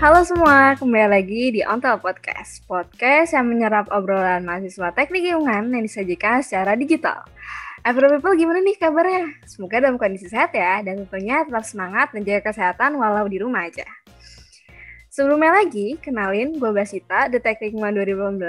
Halo 0.00 0.24
semua, 0.24 0.72
kembali 0.80 1.12
lagi 1.12 1.42
di 1.52 1.60
Ontel 1.60 2.00
Podcast. 2.00 2.64
Podcast 2.64 3.36
yang 3.36 3.52
menyerap 3.52 3.84
obrolan 3.92 4.48
mahasiswa 4.48 4.96
teknik 4.96 5.28
lingkungan 5.28 5.68
yang 5.76 5.84
disajikan 5.84 6.40
secara 6.40 6.72
digital. 6.72 7.20
Every 7.84 8.08
people 8.08 8.32
gimana 8.32 8.64
nih 8.64 8.80
kabarnya? 8.80 9.28
Semoga 9.44 9.84
dalam 9.84 10.00
kondisi 10.00 10.24
sehat 10.32 10.56
ya, 10.56 10.80
dan 10.80 11.04
tentunya 11.04 11.44
tetap 11.44 11.68
semangat 11.68 12.16
menjaga 12.16 12.48
kesehatan 12.48 12.96
walau 12.96 13.28
di 13.28 13.44
rumah 13.44 13.68
aja. 13.68 13.84
Sebelumnya 15.12 15.60
lagi, 15.60 16.00
kenalin 16.00 16.56
gue 16.56 16.70
Basita, 16.72 17.28
Detektif 17.28 17.68
Lingkungan 17.68 18.00
2018. 18.00 18.40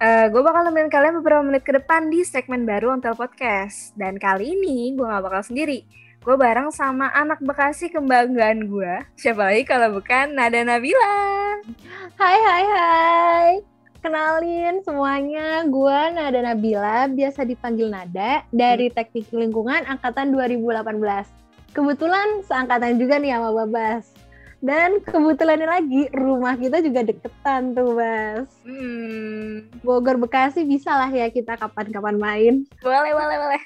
Uh, 0.00 0.24
gue 0.32 0.40
bakal 0.40 0.64
nemenin 0.64 0.88
kalian 0.88 1.20
beberapa 1.20 1.44
menit 1.44 1.68
ke 1.68 1.76
depan 1.76 2.08
di 2.08 2.24
segmen 2.24 2.64
baru 2.64 2.96
Ontel 2.96 3.12
Podcast. 3.12 3.92
Dan 3.92 4.16
kali 4.16 4.56
ini 4.56 4.96
gue 4.96 5.04
gak 5.04 5.20
bakal 5.20 5.44
sendiri 5.44 5.84
gue 6.20 6.36
bareng 6.36 6.68
sama 6.68 7.08
anak 7.16 7.40
Bekasi 7.40 7.88
kebanggaan 7.88 8.68
gue. 8.68 8.94
Siapa 9.16 9.40
lagi 9.40 9.64
kalau 9.64 9.96
bukan 9.96 10.36
Nada 10.36 10.60
Nabila. 10.60 11.16
Hai 12.20 12.36
hai 12.36 12.64
hai. 12.68 13.48
Kenalin 14.04 14.80
semuanya, 14.84 15.64
gue 15.64 15.98
Nada 16.12 16.40
Nabila, 16.40 17.08
biasa 17.08 17.44
dipanggil 17.44 17.88
Nada, 17.88 18.44
dari 18.52 18.88
hmm. 18.88 18.96
Teknik 18.96 19.32
Lingkungan 19.32 19.84
Angkatan 19.88 20.32
2018. 20.32 20.92
Kebetulan 21.72 22.44
seangkatan 22.44 23.00
juga 23.00 23.20
nih 23.20 23.36
sama 23.36 23.50
Babas. 23.56 24.12
Dan 24.60 25.00
kebetulannya 25.00 25.68
lagi, 25.68 26.12
rumah 26.12 26.52
kita 26.56 26.84
juga 26.84 27.00
deketan 27.00 27.72
tuh, 27.72 27.96
Bas. 27.96 28.48
Hmm. 28.64 29.68
Bogor 29.80 30.20
Bekasi 30.20 30.68
bisa 30.68 30.96
lah 30.96 31.08
ya 31.08 31.32
kita 31.32 31.56
kapan-kapan 31.56 32.16
main. 32.20 32.54
Boleh, 32.84 33.12
boleh, 33.16 33.36
boleh. 33.40 33.62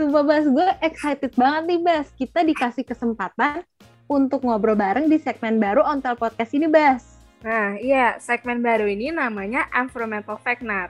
Ah, 0.00 0.08
Sumpah 0.08 0.24
Bas, 0.24 0.44
gue 0.48 0.68
excited 0.80 1.32
banget 1.36 1.62
nih 1.68 1.80
Bas. 1.84 2.08
Kita 2.16 2.40
dikasih 2.40 2.88
kesempatan 2.88 3.60
untuk 4.08 4.40
ngobrol 4.48 4.72
bareng 4.72 5.12
di 5.12 5.20
segmen 5.20 5.60
baru 5.60 5.84
Ontel 5.84 6.16
Podcast 6.16 6.56
ini 6.56 6.72
Bas. 6.72 7.20
Nah 7.44 7.76
iya, 7.76 8.16
segmen 8.16 8.64
baru 8.64 8.88
ini 8.88 9.12
namanya 9.12 9.68
Environmental 9.76 10.40
Fact 10.40 10.64
Nut. 10.64 10.88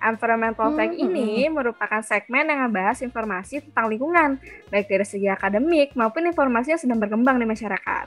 Environmental 0.00 0.72
hmm, 0.72 0.76
Fact 0.76 0.92
hmm, 0.92 1.04
ini 1.08 1.48
hmm. 1.48 1.56
merupakan 1.56 2.04
segmen 2.04 2.52
yang 2.52 2.68
ngebahas 2.68 3.00
informasi 3.00 3.64
tentang 3.64 3.88
lingkungan, 3.88 4.36
baik 4.68 4.92
dari 4.92 5.06
segi 5.08 5.28
akademik 5.32 5.96
maupun 5.96 6.28
informasi 6.28 6.76
yang 6.76 6.80
sedang 6.80 7.00
berkembang 7.00 7.40
di 7.40 7.48
masyarakat. 7.48 8.06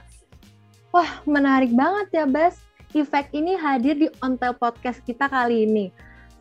Wah, 0.94 1.18
menarik 1.26 1.74
banget 1.74 2.22
ya 2.22 2.24
Bas. 2.30 2.62
Efek 2.94 3.34
ini 3.34 3.58
hadir 3.58 3.98
di 3.98 4.06
Ontel 4.22 4.54
Podcast 4.54 5.02
kita 5.02 5.26
kali 5.26 5.66
ini 5.66 5.90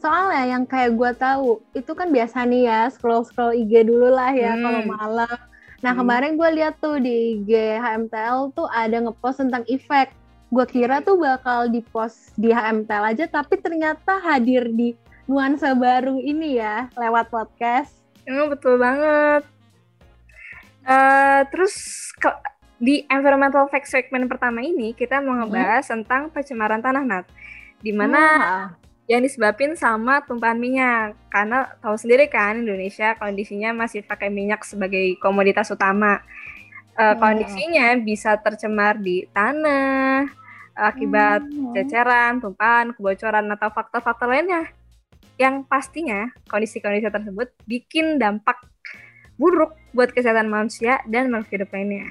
soalnya 0.03 0.43
yang 0.59 0.67
kayak 0.67 0.99
gue 0.99 1.11
tahu 1.15 1.63
itu 1.71 1.91
kan 1.95 2.11
biasa 2.11 2.43
nih 2.43 2.67
ya 2.67 2.91
scroll 2.91 3.23
scroll 3.23 3.55
IG 3.55 3.87
dulu 3.87 4.11
lah 4.11 4.35
ya 4.35 4.51
hmm. 4.51 4.59
kalau 4.59 4.81
malam 4.83 5.37
nah 5.79 5.95
hmm. 5.95 5.99
kemarin 6.03 6.31
gue 6.35 6.49
lihat 6.59 6.75
tuh 6.83 6.99
di 6.99 7.39
IG 7.39 7.79
HMTL 7.79 8.51
tuh 8.51 8.67
ada 8.67 8.99
ngepost 8.99 9.39
tentang 9.39 9.63
efek 9.71 10.11
gue 10.51 10.65
kira 10.67 10.99
tuh 10.99 11.15
bakal 11.15 11.71
di 11.71 11.79
post 11.79 12.35
di 12.35 12.51
HMTL 12.51 13.15
aja 13.15 13.31
tapi 13.31 13.55
ternyata 13.63 14.19
hadir 14.19 14.67
di 14.75 14.91
nuansa 15.23 15.71
baru 15.71 16.19
ini 16.19 16.59
ya 16.59 16.91
lewat 16.99 17.31
podcast 17.31 17.95
emang 18.27 18.51
betul 18.51 18.75
banget 18.75 19.47
uh, 20.83 21.47
terus 21.47 22.11
ke, 22.19 22.27
di 22.75 23.07
environmental 23.07 23.71
fact 23.71 23.87
segment 23.87 24.27
pertama 24.27 24.59
ini 24.59 24.91
kita 24.91 25.23
mau 25.23 25.39
ngebahas 25.39 25.87
hmm. 25.87 25.91
tentang 25.95 26.21
pencemaran 26.27 26.83
tanah 26.83 27.03
nat 27.07 27.25
di 27.79 27.95
mana 27.95 28.19
hmm 28.19 28.83
yang 29.03 29.19
disebabkan 29.19 29.75
sama 29.75 30.23
tumpahan 30.23 30.55
minyak 30.55 31.19
karena 31.27 31.75
tahu 31.83 31.99
sendiri 31.99 32.31
kan 32.31 32.63
Indonesia 32.63 33.19
kondisinya 33.19 33.75
masih 33.75 33.99
pakai 33.99 34.31
minyak 34.31 34.63
sebagai 34.63 35.19
komoditas 35.19 35.67
utama 35.75 36.23
uh, 36.95 37.15
kondisinya 37.19 37.99
bisa 37.99 38.39
tercemar 38.39 38.95
di 38.95 39.27
tanah 39.35 40.31
akibat 40.73 41.45
hmm. 41.45 41.73
ceceran, 41.77 42.41
tumpahan, 42.41 42.97
kebocoran 42.97 43.45
atau 43.53 43.69
faktor-faktor 43.69 44.25
lainnya 44.25 44.71
yang 45.37 45.65
pastinya 45.65 46.29
kondisi-kondisi 46.49 47.09
tersebut 47.09 47.53
bikin 47.65 48.17
dampak 48.17 48.57
buruk 49.37 49.73
buat 49.93 50.13
kesehatan 50.13 50.49
manusia 50.49 51.01
dan 51.09 51.29
makhluk 51.29 51.61
hidup 51.61 51.69
lainnya. 51.73 52.05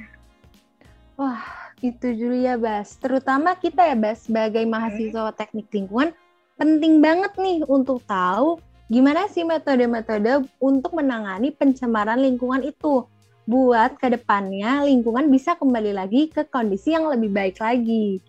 Wah, 1.14 1.42
itu 1.78 2.14
dulu 2.14 2.34
ya, 2.34 2.58
Bas. 2.58 2.98
Terutama 2.98 3.54
kita 3.58 3.86
ya, 3.86 3.94
Bas, 3.94 4.26
sebagai 4.26 4.66
mahasiswa 4.66 5.30
teknik 5.38 5.70
lingkungan, 5.70 6.10
penting 6.56 7.00
banget 7.02 7.32
nih 7.38 7.64
untuk 7.66 8.04
tahu 8.04 8.60
gimana 8.92 9.24
sih 9.32 9.46
metode-metode 9.46 10.44
untuk 10.60 10.92
menangani 10.92 11.48
pencemaran 11.48 12.20
lingkungan 12.20 12.60
itu 12.60 13.08
buat 13.48 13.98
ke 13.98 14.12
depannya 14.12 14.86
lingkungan 14.86 15.26
bisa 15.32 15.58
kembali 15.58 15.96
lagi 15.96 16.30
ke 16.30 16.46
kondisi 16.46 16.94
yang 16.94 17.10
lebih 17.10 17.32
baik 17.32 17.58
lagi. 17.58 18.22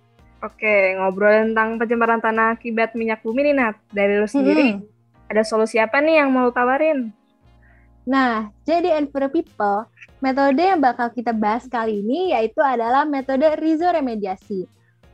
Oke, 0.43 0.99
ngobrol 0.99 1.51
tentang 1.51 1.79
pencemaran 1.79 2.19
tanah 2.19 2.59
akibat 2.59 2.99
minyak 2.99 3.23
bumi 3.23 3.47
nih 3.47 3.55
Nat. 3.55 3.75
Dari 3.91 4.19
lu 4.19 4.27
sendiri, 4.27 4.75
hmm. 4.75 5.31
ada 5.31 5.43
solusi 5.45 5.79
apa 5.79 6.03
nih 6.03 6.19
yang 6.19 6.35
mau 6.35 6.51
tawarin? 6.51 7.15
Nah, 8.03 8.51
jadi 8.67 8.99
Enviro 8.99 9.31
People, 9.31 9.87
metode 10.19 10.59
yang 10.59 10.83
bakal 10.83 11.07
kita 11.15 11.31
bahas 11.31 11.63
kali 11.71 12.03
ini 12.03 12.35
yaitu 12.35 12.59
adalah 12.59 13.07
metode 13.07 13.47
rizoremediasi. 13.55 14.67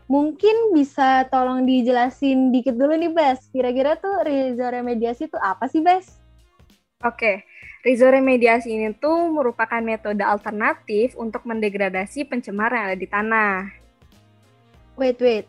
Mungkin 0.09 0.73
bisa 0.73 1.29
tolong 1.29 1.69
dijelasin 1.69 2.49
dikit 2.49 2.73
dulu 2.73 2.97
nih, 2.97 3.13
Bas. 3.13 3.45
Kira-kira 3.53 3.93
tuh 3.93 4.25
rizoremediasi 4.25 5.29
itu 5.29 5.37
apa 5.37 5.69
sih, 5.69 5.85
Bas? 5.85 6.17
Oke, 7.05 7.45
rizoremediasi 7.85 8.73
ini 8.73 8.89
tuh 8.97 9.29
merupakan 9.29 9.77
metode 9.85 10.25
alternatif 10.25 11.13
untuk 11.13 11.45
mendegradasi 11.45 12.25
pencemar 12.25 12.73
yang 12.73 12.85
ada 12.89 12.97
di 12.97 13.05
tanah. 13.05 13.69
Wait, 14.97 15.21
wait. 15.21 15.45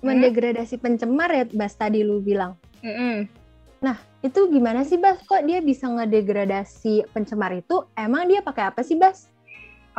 Hmm? 0.00 0.08
Mendegradasi 0.08 0.80
hmm? 0.80 0.84
pencemar 0.88 1.28
ya, 1.36 1.44
Bas, 1.44 1.76
tadi 1.76 2.00
lu 2.00 2.24
bilang? 2.24 2.56
Mm 2.80 2.96
-mm. 2.96 3.16
Nah, 3.84 4.00
itu 4.24 4.40
gimana 4.48 4.88
sih, 4.88 4.96
Bas? 4.96 5.20
Kok 5.20 5.44
dia 5.44 5.60
bisa 5.60 5.84
ngedegradasi 5.84 7.12
pencemar 7.12 7.52
itu? 7.52 7.84
Emang 7.92 8.24
dia 8.24 8.40
pakai 8.40 8.72
apa 8.72 8.80
sih, 8.80 8.96
Bas? 8.96 9.28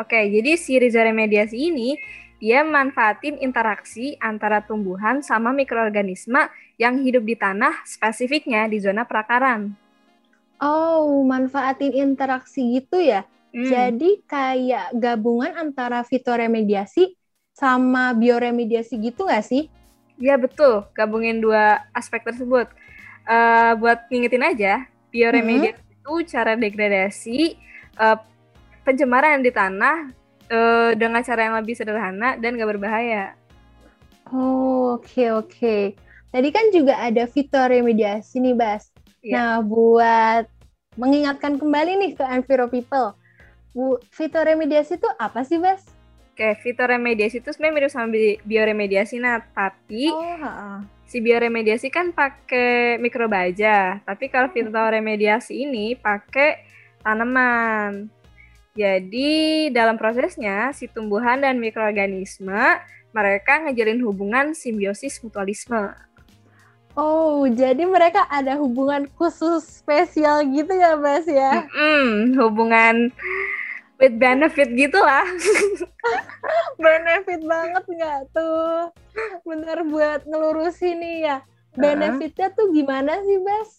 Oke, 0.02 0.18
jadi 0.34 0.58
si 0.58 0.82
rizoremediasi 0.82 1.58
ini 1.58 1.94
dia 2.38 2.62
manfaatin 2.62 3.42
interaksi 3.42 4.14
antara 4.22 4.62
tumbuhan 4.62 5.26
sama 5.26 5.50
mikroorganisme 5.50 6.50
yang 6.78 7.02
hidup 7.02 7.26
di 7.26 7.34
tanah, 7.34 7.82
spesifiknya 7.82 8.70
di 8.70 8.78
zona 8.78 9.10
perakaran. 9.10 9.74
Oh, 10.62 11.26
manfaatin 11.26 11.94
interaksi 11.94 12.82
gitu 12.82 13.02
ya? 13.02 13.26
Hmm. 13.54 13.66
Jadi 13.66 14.22
kayak 14.30 14.94
gabungan 14.94 15.54
antara 15.58 16.06
fitoremediasi 16.06 17.18
sama 17.58 18.14
bioremediasi 18.14 19.02
gitu 19.02 19.26
nggak 19.26 19.46
sih? 19.46 19.66
Ya 20.22 20.38
betul, 20.38 20.86
gabungin 20.94 21.42
dua 21.42 21.86
aspek 21.94 22.22
tersebut. 22.22 22.70
Uh, 23.26 23.74
buat 23.82 24.06
ngingetin 24.14 24.46
aja, 24.46 24.74
bioremediasi 25.10 25.78
hmm. 25.78 25.94
itu 25.94 26.14
cara 26.30 26.54
degradasi 26.54 27.40
uh, 27.98 28.18
pencemaran 28.86 29.42
di 29.42 29.50
tanah 29.50 30.14
uh, 30.52 30.92
dengan 30.96 31.22
cara 31.24 31.48
yang 31.48 31.56
lebih 31.60 31.76
sederhana 31.76 32.36
dan 32.40 32.56
gak 32.60 32.70
berbahaya. 32.78 33.36
Oh, 34.32 35.00
oke 35.00 35.08
okay, 35.08 35.28
oke. 35.32 35.48
Okay. 35.52 35.84
Tadi 36.28 36.50
kan 36.52 36.66
juga 36.76 37.00
ada 37.00 37.24
fitur 37.26 37.72
remediasi 37.72 38.44
nih, 38.44 38.56
Bas. 38.56 38.92
Yeah. 39.24 39.40
Nah, 39.40 39.54
buat 39.64 40.46
mengingatkan 41.00 41.56
kembali 41.56 41.96
nih 42.04 42.12
ke 42.20 42.24
Enviro 42.28 42.68
People, 42.68 43.16
Bu, 43.72 44.02
fitur 44.12 44.44
remediasi 44.44 45.00
itu 45.00 45.08
apa 45.16 45.48
sih, 45.48 45.62
Bas? 45.62 45.88
Oke, 46.38 46.54
fitur 46.62 46.92
remediasi 46.92 47.42
itu 47.42 47.50
sebenarnya 47.50 47.74
mirip 47.74 47.90
sama 47.90 48.14
bi 48.14 48.38
bioremediasi, 48.46 49.18
nah, 49.18 49.42
tapi 49.42 50.14
oh, 50.14 50.38
ha 50.38 50.52
-ha. 50.54 50.70
si 51.10 51.18
bioremediasi 51.18 51.90
kan 51.90 52.14
pakai 52.14 53.02
mikroba 53.02 53.50
aja, 53.50 53.98
tapi 54.06 54.30
kalau 54.30 54.54
fitur 54.54 54.94
remediasi 54.94 55.66
ini 55.66 55.98
pakai 55.98 56.62
tanaman. 57.02 58.06
Jadi 58.78 59.68
dalam 59.74 59.98
prosesnya 59.98 60.70
si 60.70 60.86
tumbuhan 60.86 61.42
dan 61.42 61.58
mikroorganisme 61.58 62.78
mereka 63.10 63.66
ngejalin 63.66 64.06
hubungan 64.06 64.54
simbiosis 64.54 65.18
mutualisme. 65.26 65.98
Oh, 66.94 67.46
jadi 67.50 67.82
mereka 67.86 68.26
ada 68.30 68.58
hubungan 68.58 69.10
khusus 69.18 69.82
spesial 69.82 70.46
gitu 70.50 70.74
ya, 70.78 70.98
Mas 70.98 71.26
ya? 71.26 71.66
Mm 71.66 71.70
-hmm, 71.70 72.10
hubungan 72.42 72.96
with 73.98 74.18
benefit 74.18 74.70
gitu 74.74 74.98
lah. 75.02 75.26
benefit 76.82 77.42
banget 77.46 77.84
nggak 77.86 78.22
tuh? 78.34 78.94
Bener 79.46 79.82
buat 79.90 80.26
ngelurusin 80.26 81.02
nih 81.02 81.18
ya. 81.26 81.38
Benefitnya 81.78 82.50
tuh 82.54 82.74
gimana 82.74 83.22
sih, 83.22 83.38
Bas? 83.46 83.70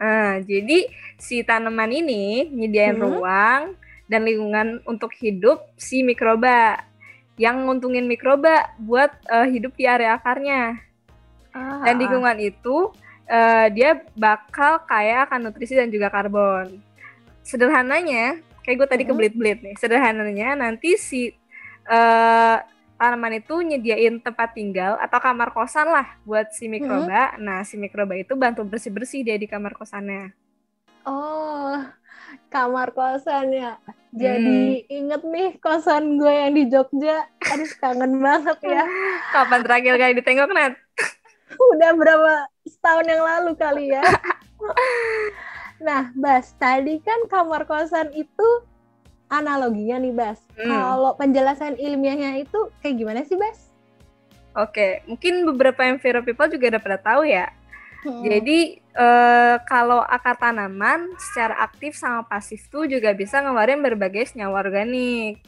Uh, 0.00 0.38
jadi 0.46 0.86
si 1.18 1.42
tanaman 1.42 1.90
ini 1.90 2.48
nyediain 2.48 2.96
hmm. 2.96 3.04
ruang 3.04 3.62
dan 4.10 4.26
lingkungan 4.26 4.82
untuk 4.90 5.14
hidup 5.14 5.62
si 5.78 6.02
mikroba 6.02 6.82
yang 7.38 7.62
nguntungin 7.64 8.10
mikroba 8.10 8.74
buat 8.82 9.14
uh, 9.30 9.46
hidup 9.46 9.78
di 9.78 9.86
area 9.86 10.18
akarnya. 10.18 10.82
Ah. 11.54 11.86
Dan 11.86 12.02
lingkungan 12.02 12.36
itu 12.42 12.90
uh, 13.30 13.66
dia 13.70 14.02
bakal 14.18 14.82
kaya 14.84 15.24
akan 15.24 15.48
nutrisi 15.48 15.78
dan 15.78 15.88
juga 15.88 16.10
karbon. 16.10 16.82
Sederhananya, 17.46 18.42
kayak 18.66 18.76
gue 18.76 18.88
tadi 18.90 19.04
kebelit-belit 19.06 19.62
nih. 19.62 19.74
Sederhananya 19.78 20.58
nanti 20.58 20.98
si 20.98 21.32
uh, 21.88 22.58
tanaman 23.00 23.40
itu 23.40 23.56
nyediain 23.64 24.20
tempat 24.20 24.52
tinggal 24.52 25.00
atau 25.00 25.16
kamar 25.16 25.54
kosan 25.56 25.88
lah 25.88 26.20
buat 26.28 26.52
si 26.52 26.68
mikroba. 26.68 27.38
Hmm. 27.38 27.40
Nah, 27.40 27.58
si 27.64 27.80
mikroba 27.80 28.18
itu 28.18 28.36
bantu 28.36 28.66
bersih-bersih 28.66 29.24
dia 29.24 29.40
di 29.40 29.48
kamar 29.48 29.72
kosannya. 29.72 30.36
Oh, 31.08 31.80
kamar 32.50 32.90
kosan 32.94 33.54
ya. 33.54 33.78
Jadi 34.10 34.82
hmm. 34.82 34.90
inget 34.90 35.22
nih 35.22 35.48
kosan 35.62 36.18
gue 36.18 36.32
yang 36.34 36.52
di 36.54 36.64
Jogja. 36.66 37.30
Aduh, 37.46 37.70
kangen 37.78 38.18
banget 38.18 38.58
ya. 38.66 38.82
Kapan 39.34 39.60
terakhir 39.62 39.94
kali 39.98 40.12
ditengok, 40.18 40.50
Nat? 40.50 40.74
Udah 41.74 41.90
berapa 41.94 42.34
setahun 42.66 43.06
yang 43.06 43.22
lalu 43.22 43.52
kali 43.54 43.94
ya. 43.94 44.02
nah, 45.86 46.10
Bas, 46.18 46.54
tadi 46.58 46.98
kan 47.02 47.30
kamar 47.30 47.70
kosan 47.70 48.10
itu 48.18 48.48
analoginya 49.30 50.02
nih 50.02 50.14
Bas. 50.14 50.42
Hmm. 50.58 50.66
Kalau 50.66 51.14
penjelasan 51.14 51.78
ilmiahnya 51.78 52.42
itu 52.42 52.70
kayak 52.82 52.98
gimana 52.98 53.22
sih 53.22 53.38
Bas? 53.38 53.70
Oke, 54.58 55.06
mungkin 55.06 55.46
beberapa 55.46 55.86
Enviro 55.86 56.26
people 56.26 56.50
juga 56.50 56.74
udah 56.74 56.82
pada 56.82 56.98
tahu 56.98 57.22
ya. 57.22 57.54
Hmm. 58.00 58.24
Jadi 58.24 58.80
eh, 58.80 59.56
kalau 59.68 60.00
akar 60.00 60.36
tanaman 60.40 61.12
secara 61.20 61.60
aktif 61.64 61.96
sama 61.96 62.24
pasif 62.24 62.64
tuh 62.72 62.88
juga 62.88 63.12
bisa 63.12 63.44
ngeluarin 63.44 63.84
berbagai 63.84 64.32
senyawa 64.32 64.64
organik. 64.64 65.40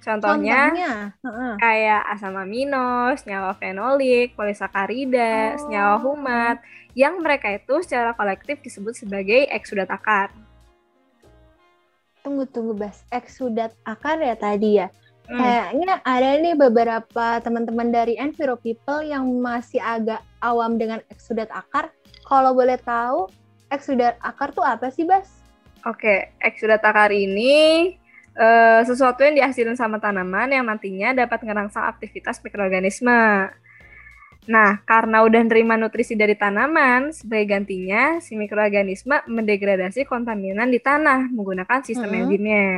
Contohnya, 0.00 0.72
Contohnya. 0.72 0.92
Uh-uh. 1.20 1.54
kayak 1.60 2.00
asam 2.08 2.32
amino, 2.32 3.12
senyawa 3.20 3.52
fenolik, 3.52 4.32
polisakarida, 4.32 5.60
oh. 5.60 5.68
senyawa 5.68 5.96
humat, 6.00 6.56
yang 6.96 7.20
mereka 7.20 7.52
itu 7.52 7.84
secara 7.84 8.16
kolektif 8.16 8.64
disebut 8.64 8.96
sebagai 8.96 9.44
eksudat 9.52 9.92
akar 9.92 10.32
tunggu 12.20 12.44
tunggu 12.48 12.76
bas 12.76 13.02
eksudat 13.10 13.72
akar 13.84 14.20
ya 14.20 14.36
tadi 14.36 14.80
ya. 14.80 14.92
Kayaknya 15.38 16.02
ada 16.02 16.30
nih 16.42 16.54
beberapa 16.58 17.26
teman-teman 17.38 17.94
dari 17.94 18.18
Enviro 18.18 18.58
People 18.58 19.06
yang 19.06 19.22
masih 19.38 19.78
agak 19.78 20.22
awam 20.42 20.74
dengan 20.74 20.98
eksudat 21.12 21.46
akar 21.54 21.94
kalau 22.26 22.50
boleh 22.50 22.78
tahu 22.82 23.30
eksudat 23.70 24.18
akar 24.18 24.50
tuh 24.50 24.66
apa 24.66 24.90
sih 24.90 25.06
bas 25.06 25.40
Oke, 25.88 26.36
eksudat 26.44 26.84
akar 26.84 27.08
ini 27.08 27.96
uh, 28.36 28.84
sesuatu 28.84 29.24
yang 29.24 29.32
dihasilkan 29.32 29.80
sama 29.80 29.96
tanaman 29.96 30.52
yang 30.52 30.68
nantinya 30.68 31.16
dapat 31.16 31.40
merangsang 31.40 31.88
aktivitas 31.88 32.44
mikroorganisme. 32.44 33.48
Nah, 34.44 34.70
karena 34.84 35.24
udah 35.24 35.40
nerima 35.40 35.80
nutrisi 35.80 36.12
dari 36.16 36.36
tanaman, 36.36 37.16
sebagai 37.16 37.48
gantinya 37.48 38.20
si 38.20 38.36
mikroorganisme 38.36 39.24
mendegradasi 39.24 40.04
kontaminan 40.04 40.68
di 40.68 40.80
tanah 40.84 41.32
menggunakan 41.32 41.80
sistem 41.80 42.12
hmm. 42.12 42.20
enzimnya. 42.28 42.68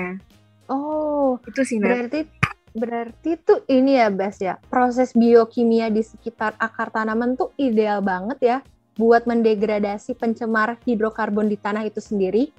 Oh, 0.70 1.42
itu 1.42 1.62
sih. 1.66 1.82
Berarti 1.82 2.41
berarti 2.72 3.36
tuh 3.40 3.64
ini 3.68 4.00
ya, 4.00 4.08
Bas 4.08 4.40
ya. 4.40 4.58
Proses 4.68 5.12
biokimia 5.12 5.92
di 5.92 6.00
sekitar 6.04 6.56
akar 6.56 6.92
tanaman 6.92 7.36
tuh 7.36 7.52
ideal 7.60 8.00
banget 8.00 8.38
ya 8.40 8.58
buat 8.96 9.24
mendegradasi 9.24 10.16
pencemar 10.16 10.76
hidrokarbon 10.84 11.48
di 11.48 11.56
tanah 11.56 11.88
itu 11.88 12.00
sendiri. 12.00 12.52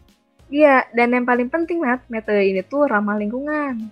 Iya, 0.54 0.86
dan 0.94 1.14
yang 1.14 1.26
paling 1.26 1.50
penting, 1.50 1.82
Nat, 1.82 2.06
metode 2.10 2.46
ini 2.46 2.62
tuh 2.66 2.86
ramah 2.86 3.18
lingkungan. 3.18 3.90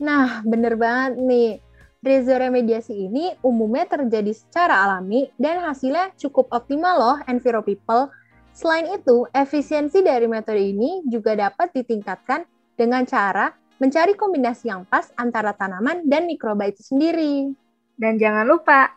Nah, 0.00 0.44
bener 0.44 0.76
banget 0.76 1.20
nih 1.20 1.60
remediasi 2.06 2.94
ini 2.94 3.34
umumnya 3.42 3.82
terjadi 3.90 4.30
secara 4.30 4.86
alami 4.86 5.26
dan 5.42 5.58
hasilnya 5.58 6.14
cukup 6.14 6.46
optimal 6.54 6.94
loh 6.94 7.16
Enviro 7.26 7.66
People. 7.66 8.12
Selain 8.54 8.86
itu, 8.94 9.26
efisiensi 9.34 10.00
dari 10.00 10.30
metode 10.30 10.62
ini 10.62 11.02
juga 11.10 11.34
dapat 11.34 11.74
ditingkatkan 11.74 12.46
dengan 12.78 13.02
cara 13.04 13.50
mencari 13.76 14.16
kombinasi 14.16 14.72
yang 14.72 14.84
pas 14.88 15.12
antara 15.16 15.52
tanaman 15.52 16.04
dan 16.08 16.24
mikroba 16.24 16.68
itu 16.68 16.80
sendiri. 16.80 17.52
Dan 17.96 18.20
jangan 18.20 18.44
lupa, 18.44 18.92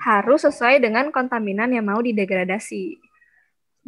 harus 0.00 0.44
sesuai 0.48 0.80
dengan 0.80 1.12
kontaminan 1.12 1.72
yang 1.72 1.84
mau 1.84 2.00
didegradasi. 2.00 2.96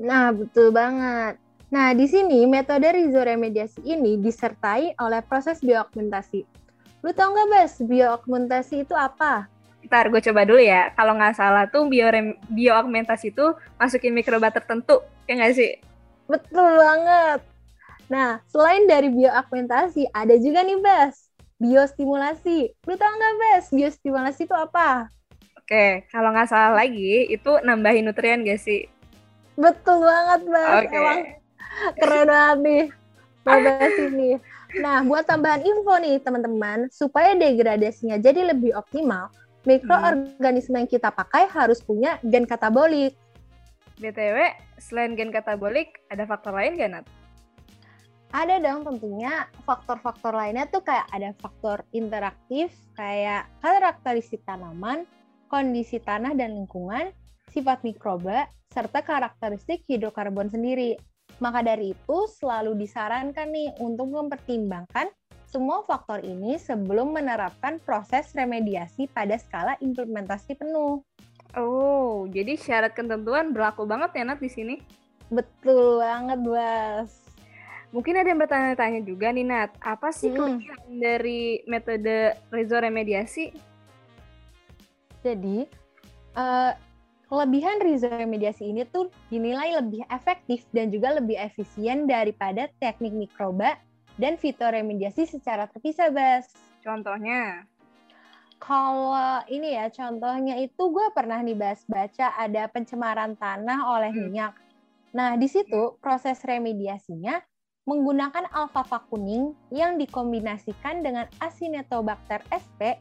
Nah, 0.00 0.32
betul 0.32 0.72
banget. 0.72 1.40
Nah, 1.72 1.96
di 1.96 2.04
sini 2.04 2.44
metode 2.44 2.84
rizoremediasi 2.84 3.80
ini 3.84 4.20
disertai 4.20 4.92
oleh 5.00 5.24
proses 5.24 5.64
bioaugmentasi 5.64 6.62
Lu 7.02 7.10
tau 7.10 7.34
nggak, 7.34 7.48
Bas, 7.50 7.72
bioaugmentasi 7.82 8.86
itu 8.86 8.94
apa? 8.94 9.50
Ntar 9.82 10.06
gue 10.06 10.22
coba 10.22 10.46
dulu 10.46 10.62
ya. 10.62 10.94
Kalau 10.94 11.18
nggak 11.18 11.34
salah 11.34 11.66
tuh 11.66 11.90
biorem, 11.90 12.38
bioaugmentasi 12.46 13.34
itu 13.34 13.58
masukin 13.74 14.14
mikroba 14.14 14.54
tertentu, 14.54 15.02
ya 15.26 15.34
nggak 15.34 15.54
sih? 15.58 15.82
Betul 16.30 16.78
banget. 16.78 17.51
Nah, 18.12 18.44
selain 18.44 18.84
dari 18.84 19.08
bioaugmentasi, 19.08 20.12
ada 20.12 20.36
juga 20.36 20.60
nih, 20.60 20.76
Bas, 20.84 21.32
biostimulasi. 21.56 22.76
Lu 22.84 22.92
tau 23.00 23.08
nggak, 23.08 23.34
Bas, 23.40 23.64
biostimulasi 23.72 24.44
itu 24.44 24.52
apa? 24.52 25.08
Oke, 25.56 26.04
kalau 26.12 26.28
nggak 26.28 26.52
salah 26.52 26.76
lagi, 26.76 27.32
itu 27.32 27.56
nambahin 27.64 28.04
nutrien 28.04 28.44
gak 28.44 28.60
sih? 28.60 28.84
Betul 29.56 30.04
banget, 30.04 30.44
Bas. 30.44 30.84
Okay. 30.84 31.00
Emang 31.00 31.20
keren 31.96 32.28
banget 32.28 32.58
nih. 32.60 32.84
Bahas 33.48 33.96
ini. 33.96 34.30
Nah, 34.76 35.00
buat 35.08 35.24
tambahan 35.24 35.64
info 35.64 35.96
nih 35.96 36.20
teman-teman, 36.20 36.92
supaya 36.92 37.32
degradasinya 37.32 38.20
jadi 38.20 38.52
lebih 38.52 38.76
optimal, 38.76 39.32
mikroorganisme 39.64 40.84
yang 40.84 40.84
kita 40.84 41.08
pakai 41.08 41.48
harus 41.48 41.80
punya 41.80 42.20
gen 42.20 42.44
katabolik. 42.44 43.16
BTW, 43.96 44.52
selain 44.76 45.16
gen 45.16 45.32
katabolik, 45.32 45.96
ada 46.12 46.28
faktor 46.28 46.52
lain 46.52 46.76
gak, 46.76 46.92
Nat? 46.92 47.06
Ada 48.32 48.64
dong 48.64 48.88
tentunya 48.88 49.44
faktor-faktor 49.68 50.32
lainnya 50.32 50.64
tuh 50.64 50.80
kayak 50.80 51.04
ada 51.12 51.36
faktor 51.36 51.84
interaktif, 51.92 52.72
kayak 52.96 53.44
karakteristik 53.60 54.40
tanaman, 54.48 55.04
kondisi 55.52 56.00
tanah 56.00 56.32
dan 56.32 56.56
lingkungan, 56.56 57.12
sifat 57.52 57.84
mikroba, 57.84 58.48
serta 58.72 59.04
karakteristik 59.04 59.84
hidrokarbon 59.84 60.48
sendiri. 60.48 60.96
Maka 61.44 61.60
dari 61.60 61.92
itu 61.92 62.18
selalu 62.40 62.72
disarankan 62.80 63.52
nih 63.52 63.76
untuk 63.84 64.08
mempertimbangkan 64.08 65.12
semua 65.44 65.84
faktor 65.84 66.24
ini 66.24 66.56
sebelum 66.56 67.12
menerapkan 67.12 67.76
proses 67.84 68.32
remediasi 68.32 69.12
pada 69.12 69.36
skala 69.36 69.76
implementasi 69.84 70.56
penuh. 70.56 71.04
Oh, 71.52 72.24
jadi 72.32 72.56
syarat 72.56 72.96
ketentuan 72.96 73.52
berlaku 73.52 73.84
banget 73.84 74.16
ya 74.16 74.24
Nat 74.24 74.40
di 74.40 74.48
sini? 74.48 74.80
Betul 75.28 76.00
banget, 76.00 76.40
Bas. 76.40 77.21
Mungkin 77.92 78.16
ada 78.16 78.28
yang 78.32 78.40
bertanya-tanya 78.40 79.00
juga 79.04 79.28
nih 79.28 79.44
Nat, 79.44 79.70
apa 79.84 80.08
sih 80.10 80.32
hmm. 80.32 80.36
kelebihan 80.36 80.82
dari 80.96 81.60
metode 81.68 82.34
remediasi? 82.50 83.52
Jadi, 85.20 85.68
uh, 86.34 86.72
Kelebihan 87.32 87.80
rizomediasi 87.80 88.76
ini 88.76 88.84
tuh 88.92 89.08
dinilai 89.32 89.80
lebih 89.80 90.04
efektif 90.12 90.68
dan 90.68 90.92
juga 90.92 91.16
lebih 91.16 91.40
efisien 91.40 92.04
daripada 92.04 92.68
teknik 92.76 93.08
mikroba 93.16 93.80
dan 94.20 94.36
fitoremediasi 94.36 95.24
secara 95.24 95.64
terpisah, 95.64 96.12
Bas. 96.12 96.52
Contohnya? 96.84 97.64
Kalau 98.60 99.40
ini 99.48 99.72
ya, 99.80 99.88
contohnya 99.88 100.60
itu 100.60 100.92
gue 100.92 101.08
pernah 101.16 101.40
nih, 101.40 101.56
Bas, 101.56 101.80
baca 101.88 102.36
ada 102.36 102.68
pencemaran 102.68 103.32
tanah 103.40 103.80
oleh 103.80 104.12
hmm. 104.12 104.20
minyak. 104.28 104.52
Nah, 105.16 105.32
di 105.40 105.48
situ 105.48 105.96
proses 106.04 106.36
remediasinya 106.44 107.40
menggunakan 107.84 108.46
alfalfa 108.54 109.02
kuning 109.10 109.58
yang 109.74 109.98
dikombinasikan 109.98 111.02
dengan 111.02 111.26
Acinetobacter 111.42 112.42
sp. 112.54 112.98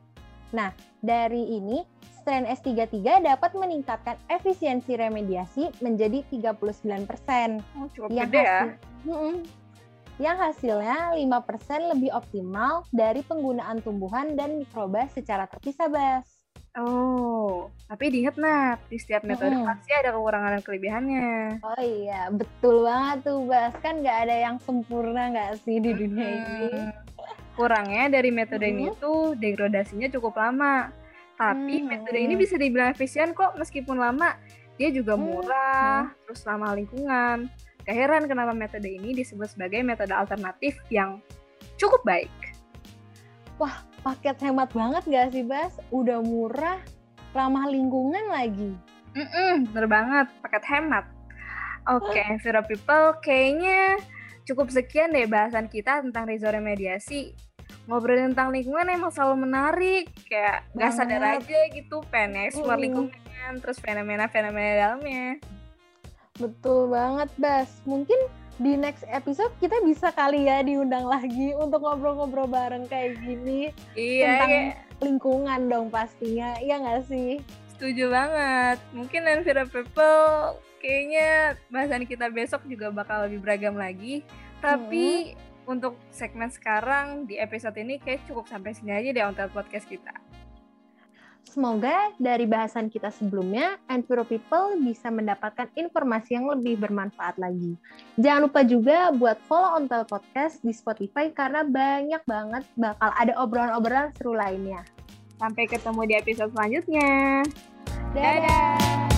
Nah, 0.51 0.73
dari 0.99 1.57
ini 1.61 1.85
strain 2.21 2.45
S33 2.45 3.25
dapat 3.25 3.51
meningkatkan 3.57 4.17
efisiensi 4.29 4.93
remediasi 4.93 5.69
menjadi 5.81 6.21
39%. 6.29 7.61
Oh, 7.77 7.87
cukup 7.89 8.09
yang 8.13 8.29
gede 8.29 8.41
ya. 8.45 8.61
Yang 10.21 10.37
hasilnya 10.37 11.17
5% 11.17 11.93
lebih 11.97 12.13
optimal 12.13 12.85
dari 12.93 13.25
penggunaan 13.25 13.81
tumbuhan 13.81 14.37
dan 14.37 14.61
mikroba 14.61 15.09
secara 15.09 15.49
terpisah, 15.49 15.89
Bas. 15.89 16.40
Oh, 16.71 17.67
tapi 17.91 18.07
diingat 18.15 18.39
nah, 18.39 18.79
di 18.87 18.95
setiap 18.95 19.27
metode 19.27 19.59
hmm. 19.59 19.67
pasti 19.67 19.91
ada 19.91 20.15
kekurangan 20.15 20.55
dan 20.55 20.63
kelebihannya. 20.63 21.31
Oh 21.59 21.81
iya, 21.83 22.31
betul 22.31 22.87
banget 22.87 23.27
tuh, 23.27 23.43
Bas. 23.43 23.75
Kan 23.83 23.99
nggak 23.99 24.17
ada 24.27 24.35
yang 24.39 24.55
sempurna 24.63 25.35
nggak 25.35 25.59
sih 25.67 25.83
di 25.83 25.91
dunia 25.91 26.27
hmm. 26.31 26.37
ini? 26.39 26.69
Kurangnya 27.59 28.07
dari 28.07 28.31
metode 28.31 28.63
hmm. 28.63 28.73
ini 28.73 28.85
tuh 29.03 29.35
degradasinya 29.35 30.07
cukup 30.07 30.39
lama 30.39 31.01
tapi 31.41 31.81
hmm. 31.81 31.87
metode 31.89 32.19
ini 32.21 32.33
bisa 32.37 32.53
dibilang 32.53 32.93
efisien 32.93 33.33
kok 33.33 33.57
meskipun 33.57 33.97
lama. 33.97 34.37
Dia 34.77 34.93
juga 34.93 35.17
murah, 35.17 36.05
hmm. 36.05 36.29
terus 36.29 36.45
ramah 36.45 36.77
lingkungan. 36.77 37.49
Gak 37.81 37.97
heran 37.97 38.29
kenapa 38.29 38.53
metode 38.53 38.85
ini 38.85 39.17
disebut 39.17 39.57
sebagai 39.57 39.81
metode 39.81 40.13
alternatif 40.13 40.77
yang 40.93 41.17
cukup 41.81 42.05
baik. 42.05 42.29
Wah, 43.59 43.83
paket 44.05 44.37
hemat 44.43 44.69
banget 44.71 45.03
gak 45.07 45.27
sih, 45.33 45.43
Bas? 45.43 45.75
Udah 45.91 46.23
murah, 46.23 46.79
ramah 47.35 47.67
lingkungan 47.67 48.31
lagi. 48.31 48.71
Mm-mm, 49.11 49.67
bener 49.71 49.87
banget, 49.91 50.27
paket 50.39 50.63
hemat. 50.71 51.05
Oke, 51.89 52.13
okay, 52.13 52.37
Zero 52.45 52.61
People, 52.63 53.17
kayaknya 53.19 53.97
cukup 54.45 54.69
sekian 54.69 55.11
deh 55.11 55.25
bahasan 55.25 55.67
kita 55.67 56.05
tentang 56.05 56.29
remediasi. 56.29 57.33
ngobrolin 57.89 58.35
tentang 58.35 58.53
lingkungan 58.53 58.87
emang 58.93 59.09
selalu 59.09 59.47
menarik 59.47 60.05
kayak 60.29 60.69
nggak 60.77 60.91
sadar 60.93 61.41
aja 61.41 61.59
gitu 61.73 62.03
pengen 62.13 62.45
explore 62.45 62.77
uh. 62.77 62.83
lingkungan 62.83 63.51
terus 63.57 63.81
fenomena-fenomena 63.81 64.75
dalamnya 64.77 65.41
betul 66.37 66.93
banget 66.93 67.29
Bas 67.41 67.69
mungkin 67.89 68.19
di 68.59 68.75
next 68.75 69.07
episode 69.07 69.51
kita 69.63 69.79
bisa 69.85 70.11
kali 70.11 70.49
ya 70.49 70.65
diundang 70.65 71.07
lagi 71.07 71.55
untuk 71.55 71.85
ngobrol-ngobrol 71.85 72.49
bareng 72.49 72.89
kayak 72.89 73.19
gini. 73.23 73.71
Iya, 73.95 74.27
tentang 74.27 74.49
kayak... 74.51 74.73
lingkungan 75.01 75.61
dong 75.69 75.87
pastinya 75.87 76.57
iya 76.59 76.75
nggak 76.81 77.07
sih? 77.07 77.39
Setuju 77.77 78.11
banget. 78.11 78.77
Mungkin 78.91 79.21
Enviro 79.25 79.65
People 79.69 80.59
kayaknya 80.81 81.55
bahasan 81.69 82.03
kita 82.09 82.27
besok 82.33 82.65
juga 82.65 82.89
bakal 82.89 83.29
lebih 83.29 83.39
beragam 83.41 83.77
lagi. 83.77 84.25
Tapi 84.61 85.33
hmm 85.37 85.49
untuk 85.69 85.93
segmen 86.09 86.49
sekarang 86.49 87.29
di 87.29 87.37
episode 87.37 87.77
ini 87.77 88.01
kayak 88.01 88.25
cukup 88.25 88.49
sampai 88.49 88.73
sini 88.73 88.91
aja 88.91 89.09
deh 89.13 89.25
untuk 89.29 89.53
podcast 89.53 89.85
kita. 89.85 90.11
Semoga 91.47 92.13
dari 92.15 92.47
bahasan 92.47 92.87
kita 92.87 93.11
sebelumnya, 93.11 93.75
Enviro 93.91 94.23
People 94.23 94.79
bisa 94.79 95.11
mendapatkan 95.11 95.67
informasi 95.75 96.39
yang 96.39 96.47
lebih 96.47 96.79
bermanfaat 96.79 97.35
lagi. 97.41 97.75
Jangan 98.15 98.47
lupa 98.47 98.61
juga 98.63 99.11
buat 99.11 99.35
follow 99.49 99.81
Ontel 99.81 100.07
Podcast 100.07 100.63
di 100.63 100.71
Spotify 100.71 101.27
karena 101.33 101.67
banyak 101.67 102.23
banget 102.23 102.63
bakal 102.79 103.11
ada 103.19 103.35
obrolan-obrolan 103.35 104.15
seru 104.15 104.31
lainnya. 104.31 104.85
Sampai 105.41 105.67
ketemu 105.67 106.01
di 106.07 106.13
episode 106.15 106.53
selanjutnya. 106.53 107.43
Dadah! 108.13 108.41
Dadah. 108.47 109.10